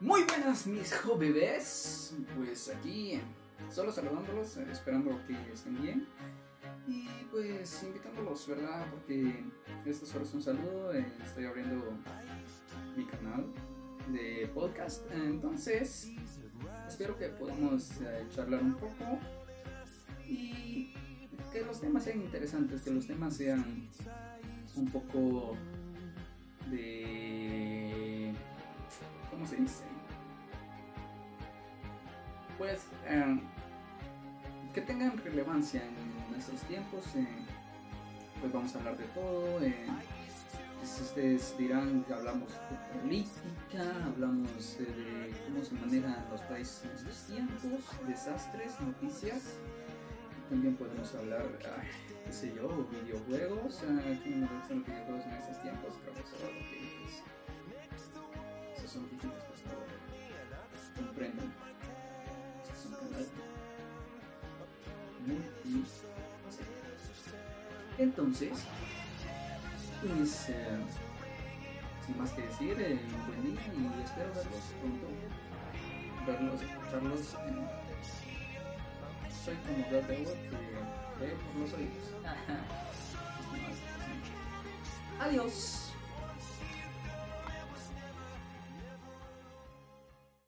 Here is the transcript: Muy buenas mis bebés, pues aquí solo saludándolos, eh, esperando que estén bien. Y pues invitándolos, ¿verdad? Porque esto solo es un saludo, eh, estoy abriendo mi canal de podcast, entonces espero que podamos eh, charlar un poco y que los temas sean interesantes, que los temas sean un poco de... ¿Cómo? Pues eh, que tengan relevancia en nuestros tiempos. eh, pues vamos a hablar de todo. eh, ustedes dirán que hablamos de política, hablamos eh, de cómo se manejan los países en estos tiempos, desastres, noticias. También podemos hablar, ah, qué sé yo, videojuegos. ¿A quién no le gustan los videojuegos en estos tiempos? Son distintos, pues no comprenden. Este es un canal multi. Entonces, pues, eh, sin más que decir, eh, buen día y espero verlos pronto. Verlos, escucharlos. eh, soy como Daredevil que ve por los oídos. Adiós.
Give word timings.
Muy 0.00 0.24
buenas 0.24 0.66
mis 0.66 0.92
bebés, 1.18 2.14
pues 2.36 2.68
aquí 2.68 3.20
solo 3.70 3.92
saludándolos, 3.92 4.56
eh, 4.56 4.66
esperando 4.70 5.18
que 5.26 5.34
estén 5.52 5.80
bien. 5.80 6.06
Y 6.88 7.06
pues 7.30 7.82
invitándolos, 7.84 8.46
¿verdad? 8.48 8.86
Porque 8.90 9.44
esto 9.86 10.04
solo 10.04 10.24
es 10.24 10.34
un 10.34 10.42
saludo, 10.42 10.92
eh, 10.92 11.06
estoy 11.24 11.46
abriendo 11.46 11.82
mi 12.96 13.04
canal 13.06 13.46
de 14.08 14.50
podcast, 14.52 15.10
entonces 15.12 16.10
espero 16.86 17.16
que 17.16 17.28
podamos 17.28 18.00
eh, 18.00 18.26
charlar 18.34 18.62
un 18.62 18.74
poco 18.74 19.18
y 20.26 20.92
que 21.52 21.62
los 21.62 21.80
temas 21.80 22.04
sean 22.04 22.20
interesantes, 22.20 22.82
que 22.82 22.90
los 22.90 23.06
temas 23.06 23.36
sean 23.36 23.88
un 24.74 24.90
poco 24.90 25.56
de... 26.70 27.23
¿Cómo? 29.50 29.68
Pues 32.58 32.86
eh, 33.06 33.40
que 34.72 34.80
tengan 34.80 35.16
relevancia 35.18 35.82
en 35.82 36.30
nuestros 36.30 36.60
tiempos. 36.62 37.04
eh, 37.16 37.26
pues 38.40 38.52
vamos 38.52 38.74
a 38.74 38.78
hablar 38.78 38.96
de 38.96 39.04
todo. 39.06 39.62
eh, 39.62 39.86
ustedes 40.82 41.56
dirán 41.56 42.04
que 42.04 42.12
hablamos 42.12 42.50
de 42.50 43.00
política, 43.00 44.04
hablamos 44.06 44.76
eh, 44.80 44.84
de 44.84 45.34
cómo 45.46 45.64
se 45.64 45.74
manejan 45.74 46.24
los 46.30 46.40
países 46.42 46.84
en 46.84 46.90
estos 46.90 47.26
tiempos, 47.26 47.62
desastres, 48.06 48.78
noticias. 48.80 49.56
También 50.50 50.76
podemos 50.76 51.14
hablar, 51.14 51.46
ah, 51.64 51.82
qué 52.26 52.32
sé 52.32 52.52
yo, 52.54 52.86
videojuegos. 53.02 53.82
¿A 53.82 54.22
quién 54.22 54.40
no 54.42 54.46
le 54.46 54.58
gustan 54.58 54.78
los 54.78 54.86
videojuegos 54.86 55.24
en 55.24 55.32
estos 55.32 55.62
tiempos? 55.62 55.94
Son 58.94 59.10
distintos, 59.10 59.42
pues 59.48 59.60
no 59.66 61.06
comprenden. 61.06 61.52
Este 62.62 62.72
es 62.72 62.86
un 62.86 62.92
canal 62.92 63.26
multi. 65.26 65.84
Entonces, 67.98 68.52
pues, 70.00 70.48
eh, 70.48 70.78
sin 72.06 72.18
más 72.18 72.30
que 72.32 72.42
decir, 72.42 72.80
eh, 72.80 73.00
buen 73.26 73.42
día 73.42 73.60
y 73.66 74.02
espero 74.02 74.32
verlos 74.32 74.64
pronto. 74.80 75.06
Verlos, 76.26 76.62
escucharlos. 76.62 77.34
eh, 77.34 77.68
soy 79.44 79.56
como 79.56 79.84
Daredevil 79.90 80.26
que 80.26 81.24
ve 81.24 81.34
por 81.34 81.54
los 81.60 81.72
oídos. 81.72 82.06
Adiós. 85.20 85.83